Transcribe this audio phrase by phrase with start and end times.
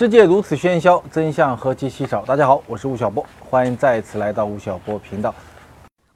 [0.00, 2.24] 世界如此喧嚣，真相何其稀少。
[2.24, 5.34] 大家好，我是吴晓波，欢迎再次来到吴晓波频道。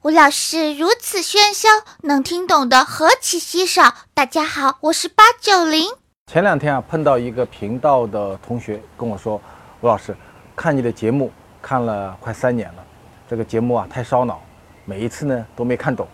[0.01, 1.69] 吴老师如此喧嚣，
[2.01, 3.93] 能听懂的何其稀少。
[4.15, 5.87] 大家好，我是八九零。
[6.25, 9.39] 前两天啊，碰到一个频道的同学跟我说
[9.81, 10.17] ：“吴老师，
[10.55, 11.31] 看你的节目
[11.61, 12.83] 看了快三年了，
[13.29, 14.41] 这个节目啊太烧脑，
[14.85, 16.07] 每一次呢都没看懂，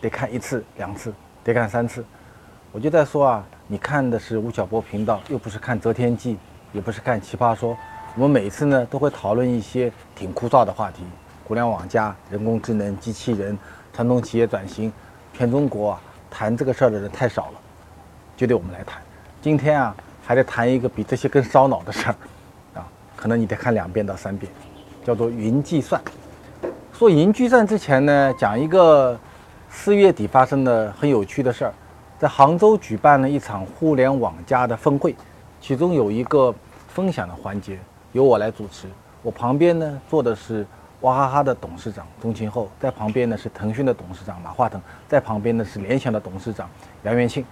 [0.00, 1.12] 得看一次、两次，
[1.44, 2.02] 得看三次。”
[2.72, 6.32] 我就在说啊，你看的是吴晓波频道，又不是看《择天记》。
[6.72, 7.76] 也不是看奇葩说，
[8.14, 11.02] 我们每次呢都会讨论一些挺枯燥的话题，
[11.46, 13.58] 互联网加、人工智能、机器人、
[13.92, 14.92] 传统企业转型，
[15.32, 17.60] 全中国啊谈这个事儿的人太少了，
[18.36, 19.00] 就得我们来谈。
[19.40, 22.14] 今天啊还得谈一个比这些更烧脑的事儿，
[22.74, 24.52] 啊，可能你得看两遍到三遍，
[25.04, 26.00] 叫做云计算。
[26.92, 29.18] 说云计算之前呢，讲一个
[29.70, 31.72] 四月底发生的很有趣的事儿，
[32.18, 35.14] 在杭州举办了一场互联网加的峰会。
[35.60, 36.54] 其中有一个
[36.88, 37.78] 分享的环节
[38.12, 38.86] 由我来主持，
[39.22, 40.66] 我旁边呢坐的是
[41.00, 46.68] 娃哈哈的董事长钟庆后，在旁边呢是腾讯的董事长马化腾，在旁边呢是联想的董事长
[47.02, 47.44] 杨元庆，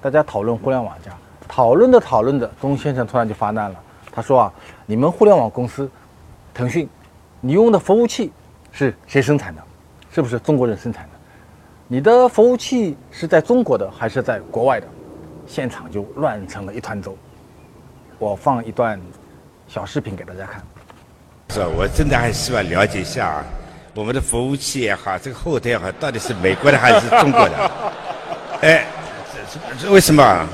[0.00, 1.12] 大家讨论互联网加，
[1.48, 4.52] 讨论着讨论着，钟先生突然就发难了，他说啊，
[4.86, 5.90] 你们互联网公司，
[6.54, 6.88] 腾讯，
[7.40, 8.32] 你用的服务器
[8.72, 9.62] 是谁生产的？
[10.10, 11.10] 是不是中国人生产的？
[11.86, 14.86] 你的服务器是在中国的还是在国外的？
[15.46, 17.12] 现场就乱成了一团糟。
[18.20, 19.00] 我放一段
[19.66, 20.62] 小视频给大家看。
[21.48, 23.44] 是，我真的还希望了解一下啊，
[23.94, 27.70] 我们的服务器也好，这个后台也好，到底是美国的还是中国的？
[28.60, 28.86] 哎，
[29.78, 30.46] 这这为什么？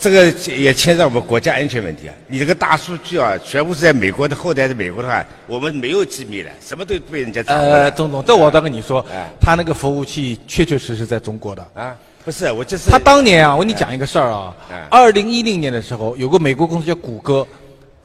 [0.00, 2.14] 这个也牵涉我们国家安全问题啊！
[2.26, 9.06] 你这个大数据啊，全部是在美国的后台，是美国的话，我们没有机密的，什么都被人家掌握呃，钟总，这我倒跟你说，
[9.40, 11.96] 他那个服务器确确实实在中国的啊。
[12.24, 14.54] 不是，我就是他当年啊，我跟你讲一个事儿啊。
[14.88, 17.44] 二零一零年的时候，有个美国公司叫谷歌，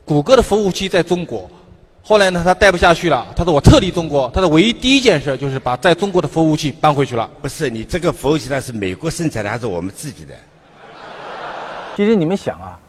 [0.04, 1.48] 谷歌的服务器在中国。
[2.02, 4.28] 后来呢，他待不下去了，他说我撤离中国。
[4.34, 7.30] 他的唯一第一件事就是把在中国的服务器搬回去了。
[7.44, 10.34] 不是，你这个服务器它是美国生产的还是我们自己的？
[11.96, 12.80] 其实你们想啊，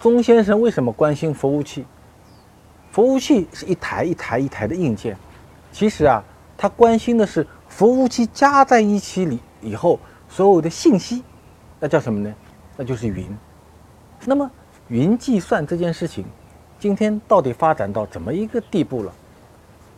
[0.00, 1.84] 钟先生为什么关心服务器？
[2.90, 5.16] 服务器是一台一台一台的硬件，
[5.72, 6.24] 其实啊，
[6.58, 10.00] 他关心的是服务器加在一起里以后。
[10.34, 11.22] 所有的信息，
[11.78, 12.34] 那叫什么呢？
[12.74, 13.26] 那就是云。
[14.24, 14.50] 那么，
[14.88, 16.24] 云计算这件事情，
[16.78, 19.12] 今天到底发展到怎么一个地步了？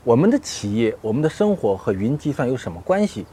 [0.02, 3.24] 我们的企业、我们的生活和云计算有什么关系？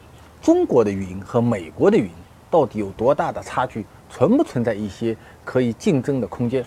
[0.43, 2.07] 中国的云和美国的云
[2.51, 3.83] 到底有多大的差距？
[4.07, 6.63] 存不存在一些可以竞争的空间？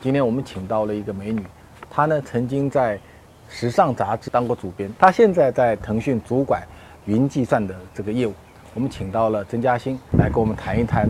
[0.00, 1.44] 今天我们请到了一个美女，
[1.90, 3.00] 她呢曾经在
[3.48, 6.62] 时尚杂志当过主编，她现在在腾讯主管
[7.06, 8.32] 云计算的这个业务。
[8.76, 11.08] 我们请到了曾嘉欣来跟我们谈一谈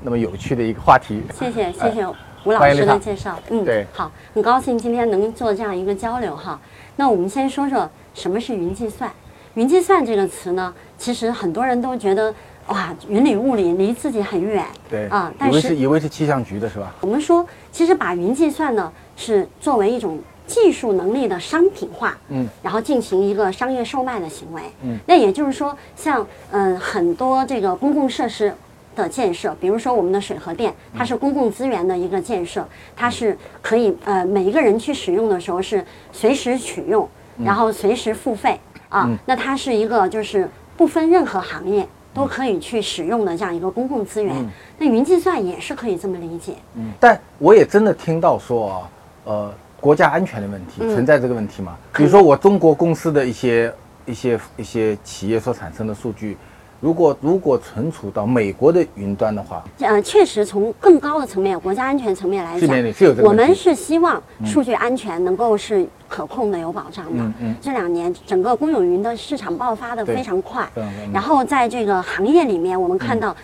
[0.00, 1.22] 那么有趣的一个话题。
[1.32, 2.04] 谢谢谢谢
[2.44, 3.38] 吴老师的介绍。
[3.50, 6.58] 嗯，对，好，很高兴今天能做这样一个交流哈。
[6.96, 9.08] 那我们先说说什么是云计算。
[9.54, 12.34] 云计算这个词呢，其实很多人都觉得
[12.66, 14.66] 哇，云里雾里，离自己很远。
[14.90, 16.92] 对啊，以为是以为是气象局的是吧？
[17.00, 20.18] 我们说，其实把云计算呢是作为一种。
[20.46, 28.52] 技术能力的商品化，嗯，然后进行一个商业售卖的行为，嗯，那也就是说，像嗯很多这个公共设施
[28.94, 37.08] 的建设，比如说我们的水和电，它是公共资源的一个建设，它是可以呃每一个人去使用的时候是随时取用，
[37.42, 44.34] 然后随时付费啊，那它是一个就是不分任何行业都可以去使用的这样一个公共资源。
[44.76, 48.90] 那云计算也是可以这么理解，嗯，但我也真的听到说啊，
[49.24, 49.54] 呃。
[49.82, 51.76] 国家安全的问题存在这个问题吗？
[51.92, 53.74] 比如说我中国公司的一些
[54.06, 56.36] 一些一些企业所产生的数据，
[56.80, 67.20] 如果如果存储到美国的云端的话，呃，确实从更高的层面，国家安全层面来讲，我们是希望数据安全能够是可控的、有保障的。
[67.20, 67.56] 嗯嗯。
[67.60, 70.64] 这两年整个公有云的市场爆发的非常快，
[71.12, 73.34] 然后在这个行业里面，我们看到。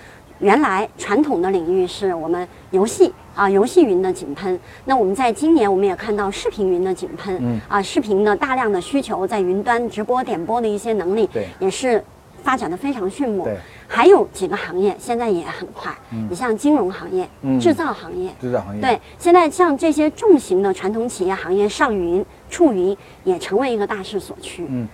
[0.40, 4.58] 原来传统的领域是我们游戏啊，游戏云的井喷。
[4.84, 7.38] 那我们在今年，我们也看到视频云的井喷。
[7.40, 12.02] 嗯啊，视频的大量的需求，在云端直播点播的一些能力，对，也是
[12.42, 13.44] 发展的非常迅猛。
[13.44, 13.56] 对，
[13.86, 15.96] 还有几个行业现在也很快。
[16.10, 17.28] 嗯，你像金融行业、
[17.60, 18.82] 制造行业、制造行业。
[18.82, 24.66] 对，现在像这些重型的传统企业行业上云、触云，也成为一个大势所趋。
[24.68, 24.88] 嗯，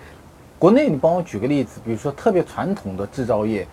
[0.58, 3.66] 国内你帮我举个例子，比如说特别传统的制造业。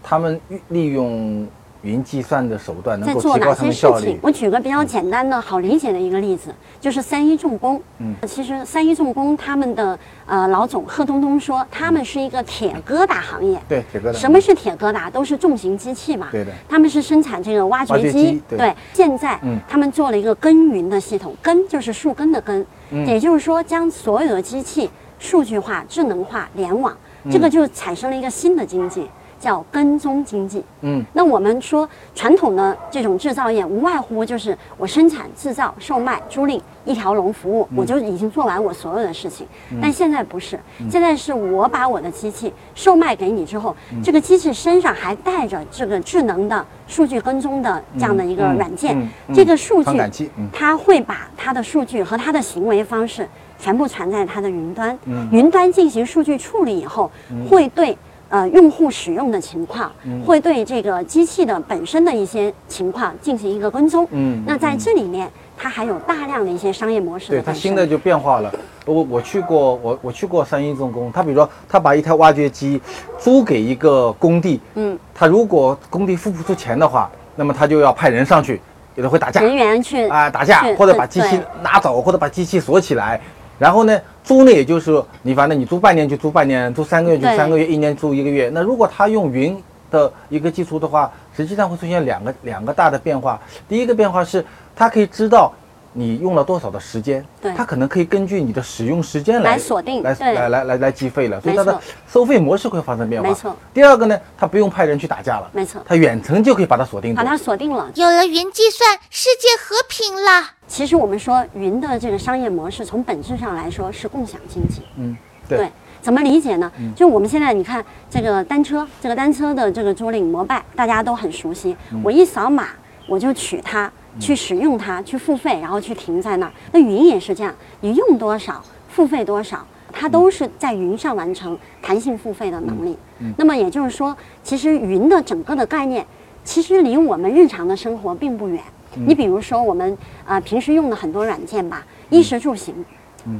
[0.00, 1.46] 他们利用
[1.82, 4.06] 云计算的手段能在做哪够提高他些事们效率？？
[4.06, 7.80] 情我举个比较简单的、好理解的一个例子，就是三一重工。
[7.98, 13.60] 嗯，其实三一重工他们的呃老总贺东东说，他们是一个铁疙瘩行业。
[13.68, 14.12] 对，铁疙瘩。
[14.12, 15.10] 什么是铁疙瘩？
[15.10, 16.28] 都是重型机器嘛。
[16.32, 30.64] 对的他们是生产这个挖掘机对现在嗯他们做了一个耕耘的系统，耕就是树根的根，嗯也就是说将所有的机器数据化、智能化、联网，嗯这个就产生了一个新的经济，叫跟踪经济。
[30.80, 39.46] 嗯，那我们说传统的这种制造业，无外乎就是我生产、制造、售卖、租赁一条龙服务，我就已经做完我所有的事情。
[39.80, 40.58] 但现在不是，
[40.90, 55.28] 现在是我把我的机器售卖给你之后，这个机器身上还带着这个智能的数据跟踪的这样的一个嗯软件，这个数据它会把它的数据和它的行为方式全部传在它的云端，嗯。
[55.32, 57.10] 云端进行数据处理以后，
[57.48, 57.96] 会对
[58.28, 64.06] 呃用户使用的情况，嗯会对这个机器的本身的一些情况进行一个跟踪。
[64.10, 67.42] 嗯那在这里面，它还有大量的一些商业模式对。
[67.42, 68.52] 它新的就变化了。
[68.84, 72.80] 我我去过，我我去过三一重工，他比如说他把一台挖掘机
[73.18, 78.60] 租给一个工地，嗯，他如果工地付不出钱的话，那么他就要派人上去，
[78.94, 83.20] 有的会打架人员去啊、打架或者把机器拿走，或者把机器锁起来。
[83.58, 88.50] 然后呢，租呢，也就是你反正你租半年就租半年，租三个月就三个月，一年租一个月。
[88.52, 89.58] 那如果他用云
[89.90, 93.40] 的一个技术的话，实际上会出现两个两个大的变化。
[93.66, 94.44] 第一个变化是，
[94.76, 95.50] 他可以知道
[95.94, 103.26] 你用了多少的时间，对它可能可以根据你的使用时间来来锁定来来来来来计费了，所以它的收费模式会发生变化。
[103.30, 103.56] 没错。
[103.72, 107.24] 第二个呢，他不用派人去打架了，没错它远程就可以把它锁定住把。
[107.24, 107.90] 它锁定了。
[107.94, 110.57] 有了云计算，世界和平了。
[110.68, 114.82] 其实我们说云的这个商业模式，从本质上来说是共享经济。
[114.96, 115.16] 嗯，
[115.48, 115.68] 对，对，
[116.02, 116.70] 怎么理解呢？
[116.94, 121.74] 就我们现在你看这个单车，这个单车的这个租赁摩拜，大家都很熟悉。
[122.04, 122.68] 我一扫码，
[123.08, 126.52] 我就取它，去使用它，去付费，然后去停在那儿。
[126.70, 132.96] 那云也是这样，你用多少，付费多少，它都是在云上完成弹性付费的能力。
[133.38, 136.06] 那么也就是说，其实云的整个的概念，
[136.44, 138.62] 其实离我们日常的生活并不远。
[139.06, 139.92] 你比如说我们
[140.24, 142.74] 啊、呃平时用的很多软件吧，衣食住行，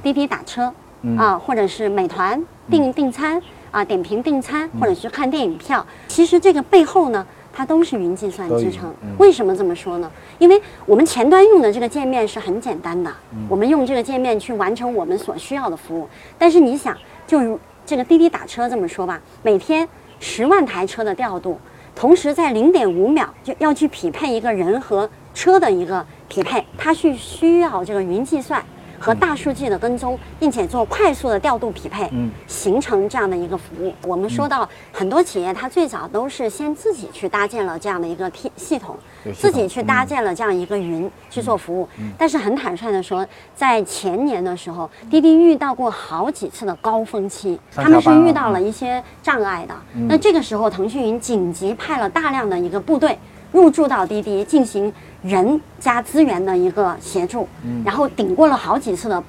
[0.03, 0.73] 滴滴打车，
[1.17, 3.41] 啊，或者是美团订订餐
[3.71, 9.09] 啊，点评订餐，或者是看电影票，其实这个背后呢，它都是云计算支撑嗯。
[9.19, 10.11] 为什么这么说呢？
[10.39, 13.13] 因为我们前端用的这个界面是很简单的，
[13.49, 16.09] 我们用这个界面去完成我们所需要的服务。
[16.39, 16.97] 但是你想，
[17.27, 19.89] 就如这个滴滴打车这么说吧，每天
[20.21, 21.59] 十万台车的调度，
[21.99, 28.65] 同时在零点五秒就要去匹配一个人和车的一个匹配，它是需要这个云计算。
[28.99, 33.95] 和大数据的跟踪，并且做快速的调度匹配，嗯形成这样的一个服务。
[34.07, 38.97] 我们说到很多企业，它最早都是先自己去搭建了这样的一个系系统
[39.35, 41.89] 自己去搭建了这样一个云去做服务。
[42.17, 49.75] 但是很坦率的说，在前年的时候，滴滴遇到过好几次的高峰期，他们是遇到了一些障碍的。
[50.09, 53.19] 那这个时候，腾讯云紧急派了大量的一个部队
[53.53, 54.93] 入驻到滴滴，进行
[55.23, 57.49] 人加资源的一个协助，
[57.85, 59.23] 然后顶过了好几次的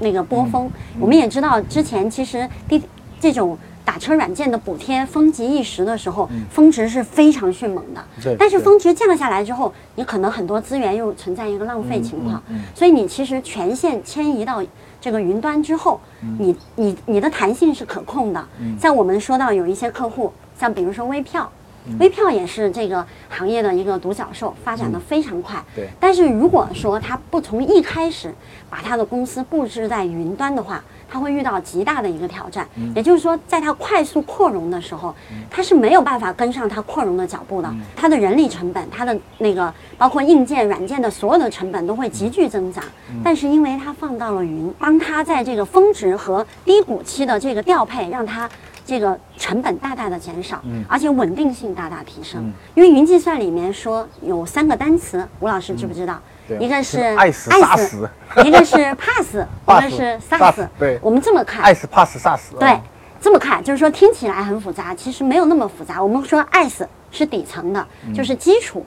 [0.00, 0.70] 那个波峰。
[1.00, 2.80] 我们也知道，之前其实滴
[3.18, 8.36] 这种打车软件的补贴风极一时的时候，峰值是非常迅猛的。
[8.38, 12.42] 但是峰值降下来之后，你可能很多资源又存在一个浪费情况，
[12.74, 14.62] 所以你其实全线迁移到
[15.00, 16.00] 这个云端之后，
[16.38, 18.46] 你你你的弹性是可控的。
[18.80, 21.50] 像我们说到有一些客户，像比如说微票。
[21.98, 25.62] 微票也是这个行业的一个独角兽，发展的非常快。
[25.74, 28.34] 对但是如果说它不从一开始
[28.68, 32.66] 把它的公司布置在云端的话，它会遇到极大的一个挑战。
[32.94, 35.14] 也就是说，在它快速扩容的时候，
[35.48, 37.72] 它是没有办法跟上它扩容的脚步的。
[37.94, 42.82] 它的人力成本，它的那个包括硬件、软件的所有的成本都会急剧增长。
[43.22, 48.50] 但是因为它放到了云，帮它在这个峰值和低谷期的这个调配，让它
[48.86, 52.52] 这个成本大大的减少，而且稳定性大大提升。
[52.76, 56.20] 因为云计算里面说有三个单词，吴老师知不知道？
[56.46, 58.08] 对一个是爱死杀死
[58.44, 60.68] 一个是 pass， 一个是 pass，SaaS。
[60.78, 62.54] 对我们这么看，爱死怕死杀死。
[62.60, 62.80] 对啊，
[63.20, 66.00] 这么看就是说听起来很复杂，其实没有那么复杂。
[66.00, 68.86] 我们说 IaaS 是底层的，就是基础、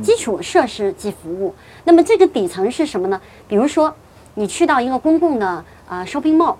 [0.00, 1.52] 基础设施及服务。
[1.82, 3.20] 那么这个底层是什么呢？
[3.48, 3.92] 比如说
[4.34, 6.54] 你去到一个公共的呃 shopping mall，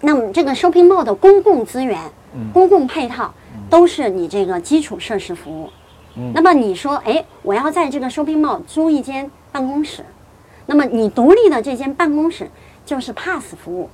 [0.00, 1.98] 那么这个 shopping mall 的公共资源、
[2.52, 3.32] 公共配套
[3.68, 5.70] 都是你这个基础设施服务。
[6.34, 10.04] 那么你说，哎，我要在这个 shopping mall 租一间办公室，
[10.66, 12.50] 那么你独立的这间办公室
[12.84, 13.88] 就是 Pass 服务，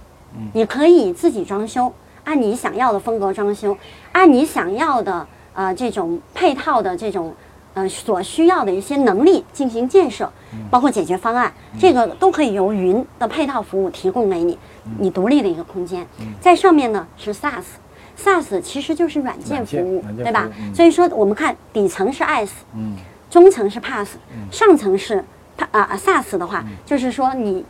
[0.53, 1.93] 你可以自己装修，
[2.25, 3.77] 按你想要的风格装修，
[4.13, 7.35] 按你想要的呃这种配套的这种
[7.77, 10.33] 呃所需要的一些能力进行建设，
[10.71, 14.59] 包括解决方案，这个都可以由云的配套服务提供给你，
[14.99, 16.07] 你独立的一个空间。
[16.41, 17.65] 在上面呢是 SaaS。
[18.19, 22.49] SaaS 其实就是软件服务，对吧所以说我们看底层是 IaaS，
[23.29, 24.09] 中层是 PaaS，
[24.51, 25.23] 上层是
[25.59, 27.63] Pa 啊 SaaS 的话，就是说你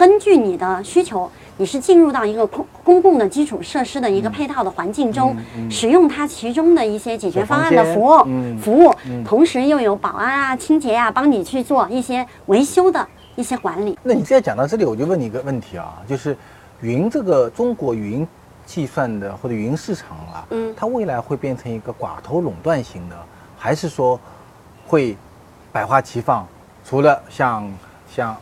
[0.00, 5.36] 根据你的需求，你是进入到一个公公共的基础设施的一个配套的环境中，
[5.70, 8.56] 使用它其中的一些解决方案的服务嗯。
[8.56, 8.94] 服务，
[9.26, 13.98] 同时又有保安啊、清洁啊，帮你去做一些维修的一些管理。
[14.02, 16.34] 那你现在讲到这里，我就问你一个问题啊，就是
[16.80, 18.26] 云这个中国云
[18.64, 20.72] 计算的或者云市场啊，嗯。
[20.74, 23.16] 它未来会变成一个寡头垄断型的，
[23.58, 24.18] 还是说
[24.86, 25.14] 会
[25.70, 26.48] 百花齐放？
[26.86, 27.70] 除了像
[28.10, 28.34] 像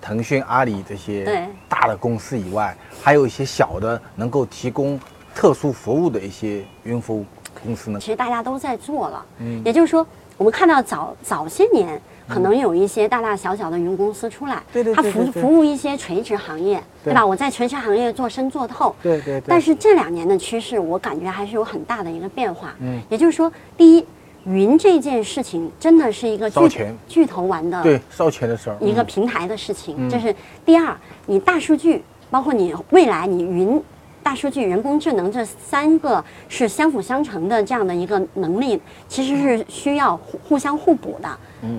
[0.00, 4.98] 腾讯、阿里这些对大的公司以外，还有一些小的能够提供
[5.34, 7.24] 特殊服务的一些云服务
[7.62, 8.06] 公司呢其？
[8.06, 9.24] 实大家都在做了。
[9.38, 17.24] 嗯，也就是说，我们看到早早些年可能有一些大大小小的云公司出来，对对它服对对对服务一些垂直行业，对对吧？
[17.26, 18.94] 我在垂直行业做深做透。
[19.02, 22.74] 对对对但是这两年的趋势，我感觉还是有很大的一个变化。
[22.80, 24.06] 嗯，也就是说，第一，
[24.44, 26.96] 云这件事情真的是一个巨烧钱。
[27.08, 30.96] 巨头玩的对烧钱的事儿，嗯一个平台的事情，这是第二。
[31.26, 33.80] 你大数据，包括你未来你云、
[34.22, 41.28] 大数据、人工智能这三个是相辅相成的这样的一个能力，其实是需要互互相互补的。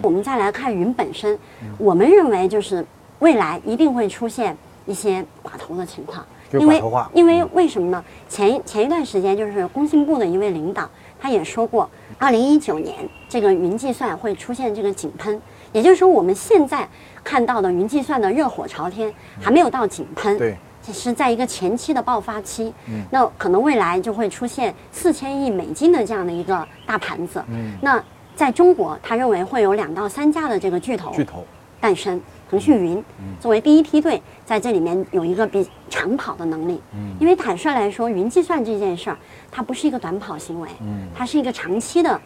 [0.02, 1.38] 我们再来看云本身，
[1.78, 2.86] 我们认为就是
[3.20, 6.82] 未来一定会出现一些寡头的情况，因为
[7.14, 8.04] 因为为什么呢？
[8.30, 10.88] 前前一段时间就是工信部的一位领导，
[11.20, 11.90] 他也说过，
[12.22, 12.96] 二零一九年
[13.28, 15.42] 这个云计算会出现这个井喷，
[15.74, 16.88] 也就是说我们现在
[17.24, 19.12] 看到的云计算的热火朝天，
[19.42, 20.38] 还没有到井喷。
[20.38, 20.56] 对。
[20.84, 27.44] 只是在一个前期的爆发期，嗯那可能未来就会出现四千亿美金的这样的一个大盘子。
[27.50, 28.04] 嗯那
[28.36, 31.44] 在中国，他认为会有两到三家的这个巨头巨头。
[31.80, 32.22] 诞生。
[32.52, 33.02] 腾讯云
[33.40, 36.82] 作为第一梯队，在这里面有一个比长跑的能力。
[37.18, 39.18] 因为坦率来说，云计算这件事儿，
[39.50, 40.68] 它不是一个短跑行为，
[41.16, 42.22] 它是一个长期的，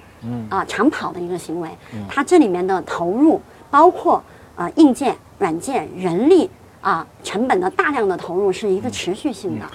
[0.50, 1.70] 啊、长跑的一个行为。
[2.10, 3.40] 它这里面的投入，
[3.70, 4.20] 包括
[4.56, 6.50] 啊、硬件、软件、人力
[6.82, 9.66] 啊、成本的大量的投入，是一个持续性的。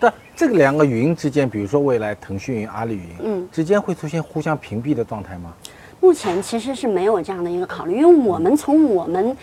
[0.00, 5.52] 但这个两个云之间，比如说未来腾讯云、阿里云，嗯之间会出现互相屏蔽的状态吗？
[6.00, 9.36] 目前其实是没有这样的一个考虑，因为我们从我们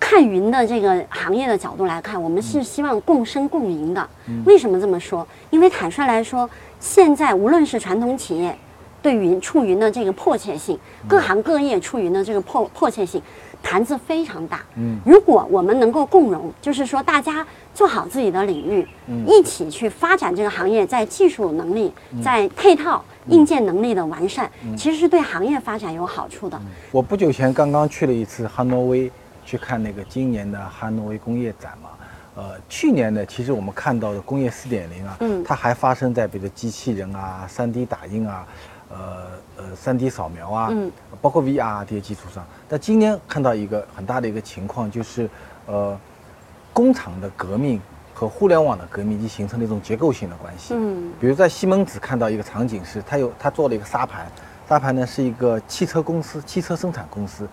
[0.00, 4.08] 看云的这个行业的角度来看，我们是希望共生共赢的。
[4.46, 5.24] 为什么这么说？
[5.50, 6.48] 因为坦率来说，
[6.80, 8.56] 现在无论是传统企业
[9.02, 10.76] 对云触云的这个迫切性，
[11.06, 13.22] 各行各业触云的这个迫迫切性，
[13.62, 14.62] 盘子非常大。
[14.76, 18.86] 嗯，如果我们能够共融，就是说大家做好自己的领域，
[19.26, 21.92] 一起去发展这个行业，在技术能力、
[22.22, 26.60] 在配套、硬件能力的完善，其实是对行业发展有好处的。
[26.90, 29.10] 我不久前刚刚去了一次汉诺威，
[29.50, 31.90] 去看那个今年的汉诺威工业展嘛。
[32.36, 38.46] 呃，去年呢，其实我们看到的工业四点零啊，嗯它还发生在比如机器人啊、三 D 打印啊、
[38.88, 38.98] 呃
[39.56, 40.88] 呃三 D 扫描啊，嗯
[41.20, 42.46] 包括 VR 这些基础上。
[42.68, 45.28] 但今年看到一个很大的一个情况，就是
[45.66, 45.98] 呃，
[46.72, 47.80] 工厂的革命
[48.14, 50.74] 和互联网的革命已经形成了一种结构性的关系。
[50.76, 54.24] 嗯比如在西门子看到一个场景是，他有他做了一个沙盘，
[54.68, 57.46] 沙盘呢是一个汽车公司，汽车生产公司，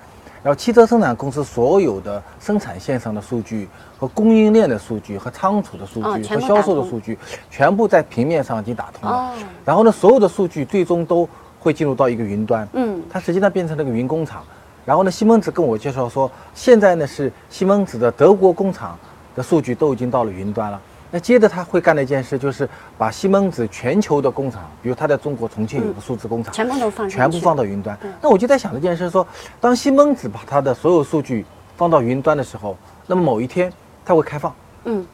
[0.44, 3.68] 然后汽车生产公司所有的生产线上的数据
[3.98, 7.18] 和供应链的数据和仓储的数哦据和销售的数据，
[7.50, 9.16] 全部在平面上已经打通了。
[9.16, 9.34] 哦
[9.66, 11.28] 然后呢，所有的数据最终都
[11.60, 12.68] 会进入到一个云端。
[12.74, 14.44] 嗯它实际上变成了一个云工厂。
[14.86, 18.98] 然后呢，西门子跟我介绍说，现在呢是西门子的德国工厂
[19.36, 20.80] 的数据都已经到了云端了。
[21.10, 27.98] 那接着他会干的一件事，就是把西门子全球的工厂，比如他在中国重庆有个数字工厂，全部都放全部放到云端。
[28.22, 29.26] 那我就在想这件事说，
[29.62, 31.46] 当西门子把它的所有数据
[31.76, 33.72] 放到云端的时候，那么某一天
[34.04, 35.06] 它会开放，嗯，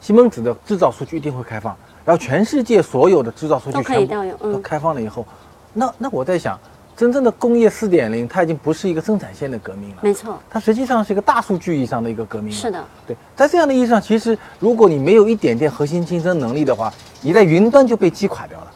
[0.00, 5.26] 西门子的制造数据一定会开放，然后全世界所有的制造数据都可以全部都开放了以后，
[5.74, 6.58] 那那我在想，
[6.96, 12.56] 真正的工业四点零，它已经不是一个生产线的革命了，没错，它实际上是一个大数据意义上的一个革命了。
[12.56, 18.70] 是的，对，在这样的意义上，其实如果你没有一点点核心竞争能力的话，你在云端就被击垮掉了，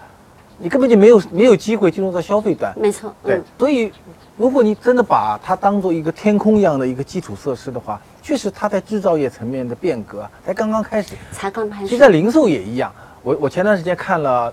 [0.59, 2.73] 你根本就没有没有机会进入到消费端。
[2.77, 3.93] 没错，对嗯，，所以
[4.37, 11.15] 如果你真的把它当做一个天空一样的一个基础设施的话，确实它在制造业层面的变革啊才刚刚开始。
[11.31, 12.93] 才刚开始其实，在零售也一样。
[13.23, 14.53] 我我前段时间看了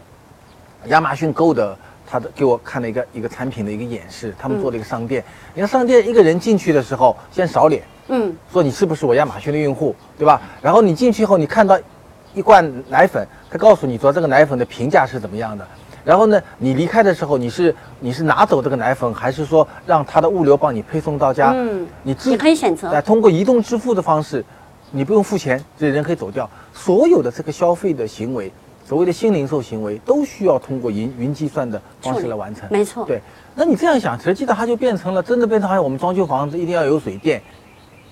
[0.87, 5.23] 亚马逊 Go 的，他的给我看了一个一个产品的一个演示，他们做了一个商店。
[5.53, 10.41] 你看商店一个人进去的时候，先扫脸，嗯，说你是不是我亚马逊的用户，对吧？
[10.61, 11.77] 然后你进去以后，你看到
[12.33, 15.67] 一罐奶粉，他告诉你说这个奶粉的评价是怎么样的，
[16.03, 21.53] 然后呢，你离开的时候，你是你是拿走这个奶粉，还是说让他的物流帮你配送到家？
[21.55, 24.43] 嗯你自你可以选择哎，通过移动支付的方式，
[24.91, 26.49] 你不用付钱，这人可以走掉。
[26.73, 28.51] 所有的这个消费的行为，
[28.85, 32.69] 所谓的新零售行为，都需要通过云云计算的方式来完成。
[32.71, 33.19] 没错对，
[33.55, 37.41] 那你这样想，实际上它就变成了真的变成好像我们装修房子一定要有水电，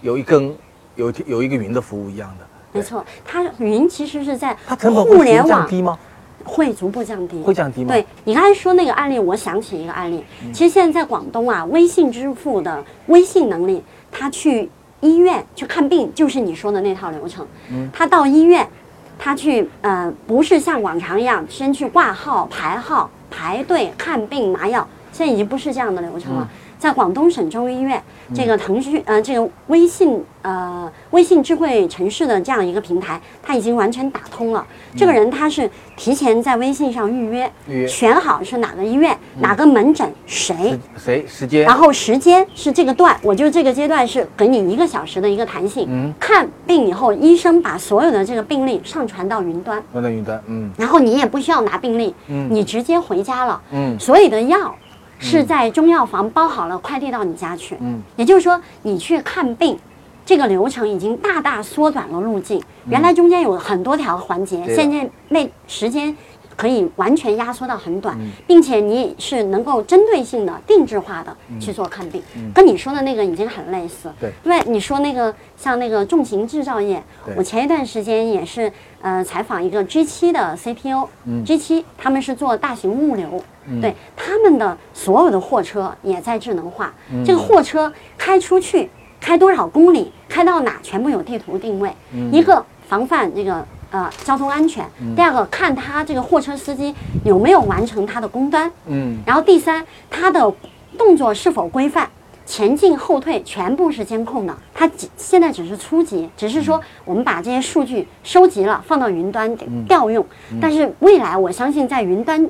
[0.01, 0.53] 有一根
[0.95, 2.45] 有有一个云的服务一样的。
[2.71, 5.97] 没错，它云其实是在它成本互会联网降低吗？
[6.43, 7.93] 会逐步降低，会降低吗？
[7.93, 10.25] 对你刚才说那个案例，我想起一个案例。
[10.43, 17.47] 嗯其实现在在广东啊，微信支付的微信能力，他去医院去看病，就是你说的那套流程。
[17.69, 18.67] 嗯他到医院，
[19.17, 26.47] 他去呃，不是像往常一样先去挂号、排号、排队看病拿药，现在已经不是这样的流程了。
[26.83, 28.03] 在广东省中医院，
[28.35, 34.67] 这个腾讯呃，这个微信呃微信智慧城市的这样一个平台，它已经完全打通了。
[34.93, 41.63] 这个人他是提前在微信上预约，预约选好是哪个医院、哪个门诊、谁，谁时间？
[41.63, 45.87] 然后时间是这个段，我就这个阶段是给你一个小时的一个弹性。
[45.89, 53.61] 嗯看病以后，医生把所有的这个病例上传到云端，传到云端，嗯然后你也不需要拿病历，嗯你直接回家了。
[53.71, 54.75] 嗯所有的药
[55.23, 57.77] 是在中药房包好了，快递到你家去。
[57.79, 59.77] 嗯，也就是说，你去看病。
[60.25, 66.15] 这个流程已经大大缩短了路径，原来中间有很多条环节，嗯现在那时间
[66.55, 74.07] 可以完全压缩到很短，嗯并且你是能够针对性的、定制化的去做看病，跟你说的那个已经很类似。
[74.07, 77.03] 嗯对因为你说那个像那个重型制造业，
[77.35, 83.43] 我前一段时间也是呃采访一个 G 七的 CPO，G 嗯7他们是做大型物流，
[83.81, 88.89] 对他们的所有的货车也在智能化，嗯这个货车开出去
[89.19, 93.65] 开多少公里，开到哪全部有地图定位，嗯一个防范这个。
[93.93, 94.83] 呃，交通安全。
[95.15, 98.67] 第二个，看他这个货车司机有没有完成他的工单。
[98.87, 100.51] 嗯然后第三，他的
[100.97, 102.09] 动作是否规范，
[102.43, 104.57] 前进后退全部是监控的。
[104.73, 110.25] 它只现在只是初级，只是说我们把这些数据收集了，放到云端给调用。
[110.59, 112.49] 但是未来，我相信在云端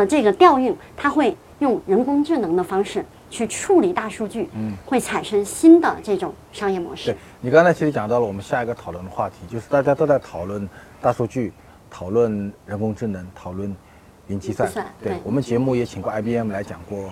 [0.00, 7.16] 的这个调用，它会用人工智能的方式去处理大数据，嗯会产生新的这种商业模式对。
[7.40, 10.68] 你刚才其实讲到了我们下一个讨论的话题，就是大家都在讨论
[11.00, 11.52] 大数据，
[11.90, 13.74] 讨论人工智能，讨论
[14.26, 14.68] 云计算。
[15.02, 17.10] 对我们节目也请过 IBM 来讲过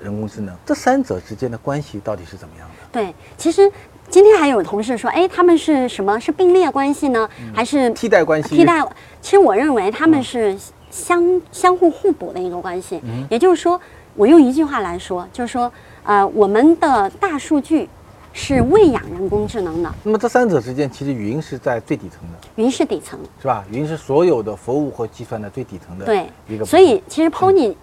[0.00, 2.74] 人工智能，这三者之间的关系到底是怎么样的？
[2.92, 3.70] 对，其实
[4.10, 6.18] 今天还有同事说，哎，他们是什么？
[6.18, 8.56] 是并列关系呢，还是替代关系？
[8.56, 8.82] 替代，
[9.20, 10.58] 其实我认为他们是
[10.92, 13.00] 相相互互补的一个关系。
[13.28, 13.80] 也就是说，
[14.14, 15.72] 我用一句话来说，就是说，
[16.04, 17.88] 呃，我们的大数据
[18.32, 23.18] 是喂养人工智能的，那么这三者之间，其实云是在最底层的，云是底层。
[23.40, 23.64] 是吧？
[23.70, 26.64] 云是所有的服务和计算的最底层的对一个。
[26.64, 27.74] 所以其实 Pony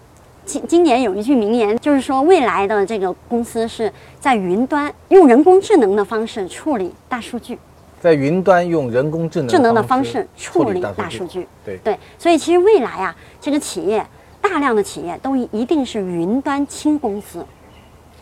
[0.44, 7.58] 今今年有一句名言，就是说未来的这个公司是在云端用人工智能的方式处理大数据。
[8.00, 11.46] 在云端用人工智能智能的方式处理大大数据。
[11.64, 14.04] 对对，所以其实未来啊，这个企业
[14.40, 17.44] 大量的企业都一一定是云端轻公司。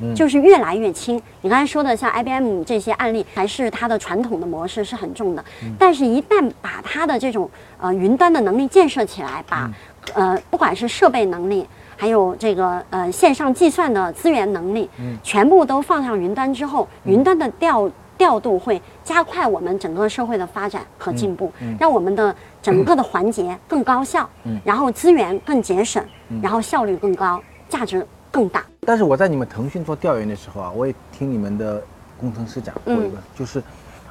[0.00, 1.20] 嗯就是越来越轻。
[1.40, 5.44] 你刚才说的像 IBM 这些案例，还是它的传统的模式是很重的。
[5.64, 9.68] 嗯但是，一旦把它的这种呃云端的能力建设起来，把、
[10.14, 24.28] 嗯呃不管是设备能力，还有这个呃线上计算的资源能力，嗯全部都放上云端之后，云端的调调度会加快我们整个社会的发展和进步，让我们的整个的环节更高效，
[24.64, 26.04] 然后资源更节省，
[26.42, 28.64] 然后效率更高，价值更大。
[28.80, 31.82] 但是我在你们腾讯做调研的时候啊，我也听你们的
[32.18, 33.62] 工程师讲过一个，就是，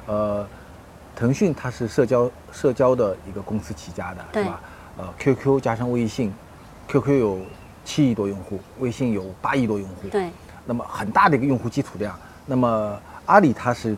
[0.06, 0.46] 呃，
[1.14, 4.60] 腾讯它是社交社交的一个公司起家的，对是吧？
[4.96, 6.32] 呃，QQ 加上微信
[6.88, 7.38] ，QQ 有
[7.84, 10.30] 七亿多用户，微信有八亿多用户，对，
[10.64, 12.18] 那么很大的一个用户基础量。
[12.46, 13.94] 那么阿里它是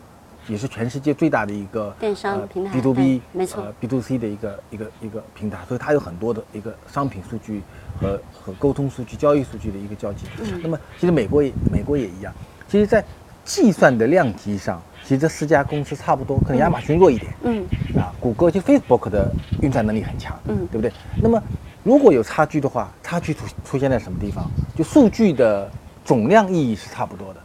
[0.47, 7.61] 也是全世界最大的一个电商平台 B to B 没错呃 B to C 的一个一个一个平台，所以它有很多的一个商品数据
[7.99, 10.25] 和和沟通数据、交易数据的一个交集。
[10.41, 12.33] 嗯那么其实美国也美国也一样，
[12.67, 13.03] 其实，在
[13.45, 17.33] 计算的量级上，其实这四家公司差不多，可能亚马逊弱一点。
[17.43, 17.63] 嗯，
[17.95, 20.91] 啊，谷歌就 Facebook 的运算能力很强，嗯对不对？
[21.21, 21.41] 那么
[21.83, 24.45] 如果有差距的话，差距出出现在什么地方？
[24.75, 25.71] 就数据的
[26.03, 27.39] 总量意义是差不多的，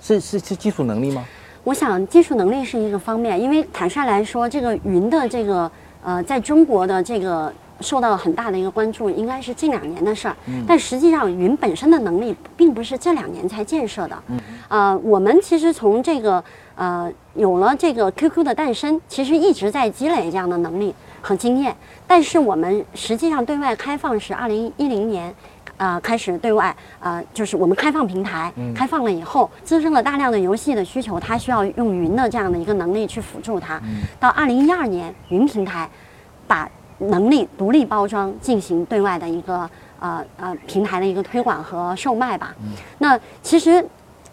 [0.00, 1.24] 是是是技术能力吗？
[1.62, 5.70] 我想技术能力是一个方面，因为坦率来说，这个云的这个
[6.02, 10.34] 呃，在中国的这个受到很大的一个关注，应该是近两年的事儿。
[10.66, 14.22] 但实际上，云本身的能力并不是这两年才建设的。
[14.68, 16.42] 呃，我们其实从这个
[16.74, 20.94] 呃有了这个 QQ 的诞生，其实一直在积累这样的能力。
[21.22, 21.76] 和经验。
[22.06, 25.34] 但是我们实际上对外开放是二零一零年。
[25.80, 33.80] 呃，开始对外，呃，就是我们开放平台，开放了以后，滋生了大量的游戏的需求，它需要用云的这样的一个能力去辅助它。
[34.18, 35.88] 到二零一二年，云平台
[36.46, 42.54] 把能力独立包装，进行对外的一个呃呃平台的一个推广和售卖吧。
[42.98, 43.82] 那其实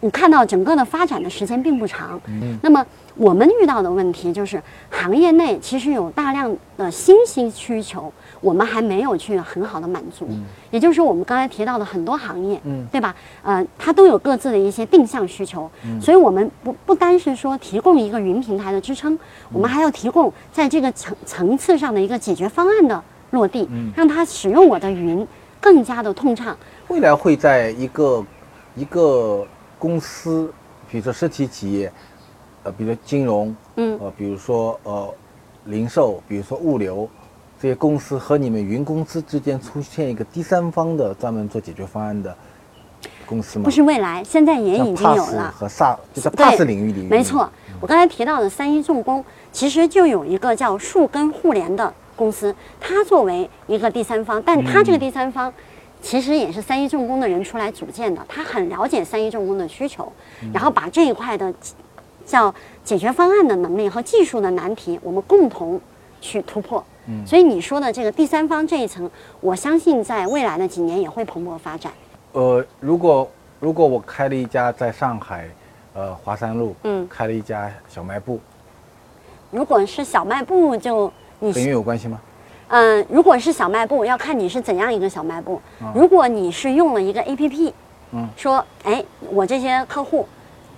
[0.00, 2.20] 你看到整个的发展的时间并不长。
[2.60, 2.84] 那么
[3.14, 8.12] 我们遇到的问题就是，行业内其实有大量的新兴需求。
[8.40, 10.28] 我们还没有去很好的满足，
[10.70, 12.60] 也就是说，我们刚才提到的很多行业，
[12.92, 13.14] 对吧？
[13.42, 15.68] 呃，它都有各自的一些定向需求，
[16.00, 19.18] 所以我们不不单是说提供一个云平台的支撑，
[19.52, 25.26] 我们还要提供在这个层层次上的一个解决方案的落地，让它使用我的云
[25.60, 26.56] 更加的通畅。
[26.86, 28.24] 未来会在一个
[28.76, 29.44] 一个
[29.78, 30.52] 公司，
[30.88, 31.92] 比如说实体企业，
[32.62, 35.12] 呃，比如说金融，嗯，呃，比如说呃
[35.64, 37.08] 零售，比如说物流。
[37.60, 42.34] 这些公司和你们云公司之间出现一个第三方的专门做解决方案的
[43.26, 43.64] 公司吗？
[43.64, 45.52] 不是未来，现在也已经有了。
[45.56, 47.08] 和 SaaS 就在 PaaS 领域里面。
[47.10, 55.52] 没错，我刚才提到的三一重工，其实就有一个叫树根互联的公司，它作为一个第三方，但它这个第三方
[56.00, 60.12] 其实也是三一重工的人出来组建的，他很了解三一重工的需求，
[60.54, 61.52] 然后把这一块的
[62.24, 65.80] 叫解决方案的能力和技术的难题，我们共同
[66.20, 66.84] 去突破。
[67.26, 71.90] 所以你说的这个第三方这一层，我相信在未来的几年也会蓬勃发展。
[72.32, 75.48] 呃，如果如果我开了一家在上海，
[75.94, 78.38] 呃，华山路，嗯，开了一家小卖部。
[79.50, 82.20] 如果是小卖部，就你跟云有关系吗？
[82.68, 85.60] 嗯，如果是小卖部，要看你是怎样一个小卖部。
[85.94, 87.72] 如果你是用了一个 APP，
[88.12, 90.28] 嗯，说，哎，我这些客户，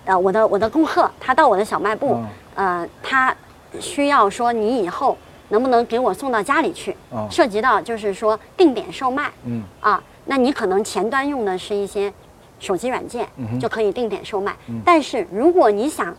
[0.04, 2.16] 呃，我的我的顾客，他到我的小卖部，
[2.54, 3.34] 呃，他
[3.80, 5.16] 需要说你以后。
[5.50, 6.96] 能不能给我送到家里去？
[7.30, 9.62] 涉及到就是说定点售卖，嗯。
[9.80, 12.12] 啊，那你可能前端用的是一些
[12.58, 13.28] 手机软件，
[13.60, 14.56] 就可以定点售卖。
[14.84, 16.16] 但是如果你想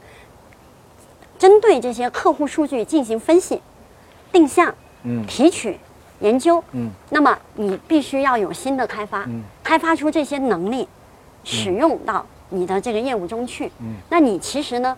[1.38, 3.62] 针对这些客户数据进行分析、
[4.32, 5.26] 定向、嗯。
[5.26, 5.80] 提取、
[6.20, 9.28] 研究，嗯，那么你必须要有新的开发，
[9.64, 10.88] 开发出这些能力，
[11.44, 13.72] 使用到你的这个业务中去。
[13.80, 14.96] 嗯，那你其实呢？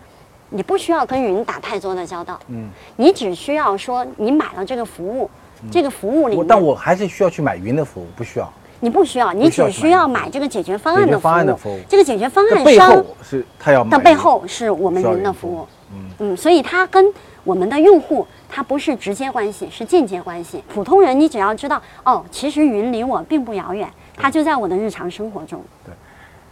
[0.54, 5.28] 你不需要跟云打太多的交道，嗯，你只需要说你买了这个服务，
[5.68, 8.48] 这个服务里面，但我还是需要去买云的服务，不需要。
[8.78, 11.04] 你不需要，你只需要买这个解决方案
[11.44, 11.80] 的服务。
[11.88, 17.12] 这个解决方案背后是他要的背后是我们云的服务，嗯嗯，所以它跟
[17.42, 20.62] 我们的用户它不是直接关系，是间接关系。
[20.72, 25.60] 普通人你只要知道，哦，其实云离我并不遥远，它就在我的日常生活中。
[25.84, 25.94] 对，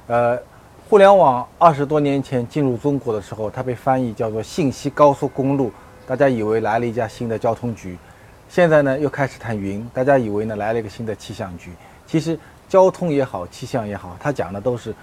[0.09, 0.37] 呃。
[0.93, 5.73] 互联网二十多年前进入中国的时候，它被翻译叫做信息高速公路，
[6.07, 7.97] 大家以为来了一家新的交通局。
[8.47, 11.71] 现在呢，又开始谈云，大家以为呢来了一个新的气象局。
[12.07, 14.95] 其实交通也好，气象也好，它讲的都是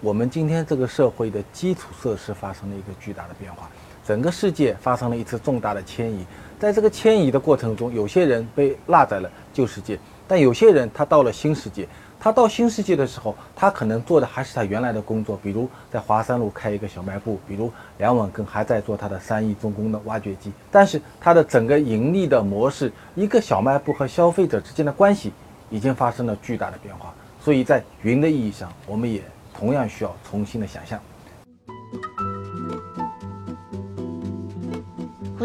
[0.00, 3.70] 我们今天这个社会的基础设施发生了一个巨大的变化，
[4.04, 6.26] 整个世界发生了一次重大的迁移。
[6.58, 9.96] 在这个迁移的过程中，有些人被落在了旧世界，
[10.28, 11.88] 但有些人他到了新世界。
[12.18, 20.50] 他到新世界的时候，他可能做的还是他原来的工作，比如在华山路开一个小卖部，比如梁稳根还在做他的三亿重工的挖掘机。
[20.70, 25.30] 但是他的整个盈利的模式，一个小卖部和消费者之间的关系
[25.68, 27.14] 已经发生了巨大的变化。
[27.38, 29.22] 所以在云的意义上，我们也
[29.54, 30.98] 同样需要重新的想象。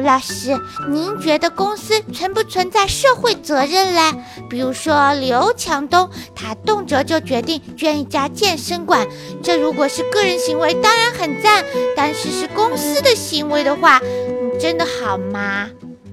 [0.02, 0.60] 老师，
[0.90, 4.02] 您觉得公司存不存在社会责任嘞？
[4.50, 9.08] 比如说刘强东，他动辄就决定捐一家健身馆，
[9.44, 11.64] 这如果是个人行为，当然很赞；
[11.96, 15.70] 但是是公司的行为的话，你真的好吗？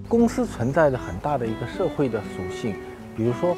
[0.06, 2.74] 公司存在着很大的一个社会的属性，
[3.16, 3.56] 比如说，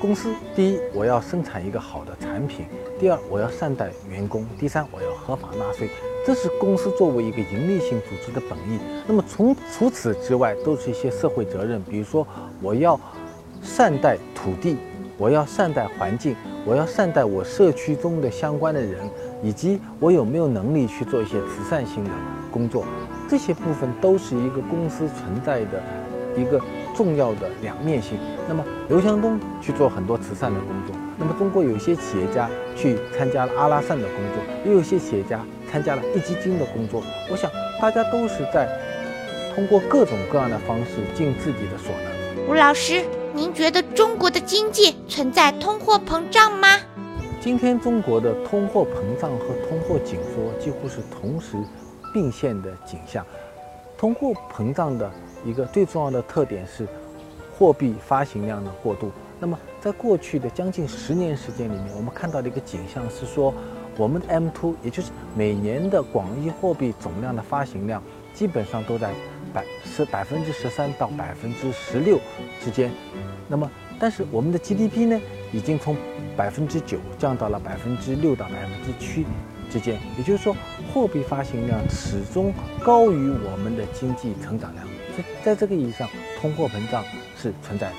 [0.00, 2.64] 公司第一，我要生产一个好的产品；
[2.98, 5.90] 第二，我要善待员工；第三，我要合法纳税。
[6.26, 8.80] 这是公司作为一个盈利性组织的本意。
[9.06, 12.26] 那么从除此之外，都是一些社会责任，比如说
[12.62, 12.98] 我要
[13.60, 14.78] 善待土地，
[15.18, 16.34] 我要善待环境，
[16.64, 19.06] 我要善待我社区中的相关的人，
[19.42, 22.10] 以及我有没有能力去做一些慈善性的
[22.50, 22.86] 工作。
[23.28, 25.82] 这些部分都是一个公司存在的
[26.34, 26.58] 一个
[26.96, 28.18] 重要的两面性。
[28.48, 35.40] 那么刘强东去做很多慈善的工作，那么中国有些企业家去参加了阿拉善的工作，也有些企业家。
[35.70, 37.00] 参加了壹基金的工作，
[37.30, 37.48] 我想
[37.80, 38.68] 大家都是在
[39.54, 42.48] 通过各种各样的方式尽自己的所能。
[42.48, 46.66] 吴老师，您觉得中国的经济存在通货膨胀吗？
[47.40, 51.56] 今天中国的通货膨胀和通货紧缩几乎是同时
[52.12, 53.24] 并线的景象。
[53.96, 55.08] 通货膨胀的
[55.44, 56.86] 一个最重要的特点是，
[57.56, 59.10] 货币发行量的过渡。
[59.38, 63.54] 那么，在过去的将近十年时间里面，我们看到的一个景象是说，
[63.96, 68.02] 我们的 M2，也就是每年的广义货币总量的发行量，
[68.34, 69.10] 基本上都在
[69.54, 72.18] 百是百分之十三到百分之十六
[72.62, 72.90] 之间。
[73.48, 75.18] 那么，但是我们的 GDP 呢，
[75.52, 75.96] 已经从
[76.36, 79.24] 百分之九降到了百分之六到百分之七
[79.70, 79.98] 之间。
[80.18, 80.54] 也就是说，
[80.92, 82.52] 货币发行量始终
[82.84, 84.86] 高于我们的经济成长量。
[85.20, 86.08] 所以，在这个意义上，
[86.40, 87.04] 通货膨胀
[87.40, 87.94] 是存在的。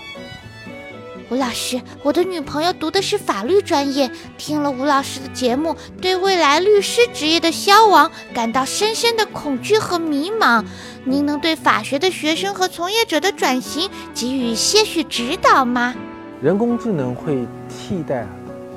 [1.29, 10.65] 吴老师，我的女朋友读的是法律专业，听了吴老师的节目，对未来律师职业的消亡感到深深的恐惧和迷茫。
[11.05, 15.95] 您能对法学的学生和从业者的转型给予些许指导吗？
[16.41, 18.27] 人工智能会替代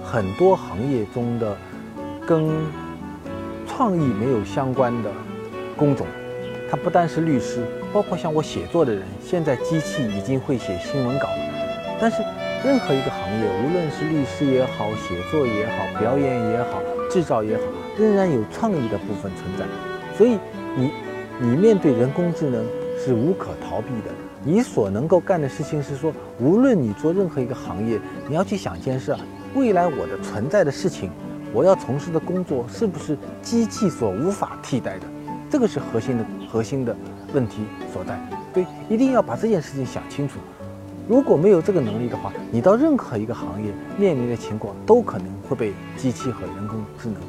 [0.04, 1.56] 很多行业中的
[2.26, 2.48] 跟
[3.66, 5.10] 创意没有相关的
[5.76, 6.06] 工种，
[6.70, 12.16] 它不单是律师，包括像我写作的人，现在机器已经会写新闻稿了，但是。
[12.64, 16.80] 任何一个行业，无论是律师也好，写作也好，表演也好，
[17.10, 17.62] 制造也好，
[17.98, 19.66] 仍然有创意的部分存在。
[20.16, 20.38] 所以，
[20.74, 20.90] 你
[21.38, 22.64] 你面对人工智能
[22.98, 24.10] 是无可逃避的。
[24.42, 29.14] 你所能够干的事情是说，无论你做任何一个行业，你要去想一件事：
[29.54, 31.10] 未来我的存在的事情，
[31.52, 35.06] 我要从事的工作，是不是机器所无法替代的？
[35.50, 36.96] 这个是核心的核心的
[37.34, 38.18] 问题所在。
[38.54, 40.38] 所以，一定要把这件事情想清楚。
[41.06, 47.20] 如果没有这个能力的话，你到任何一个行业面临的情况都可能会被机器和人工智能。